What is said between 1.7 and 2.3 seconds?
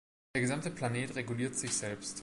selbst.